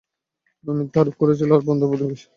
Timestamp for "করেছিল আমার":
1.21-1.65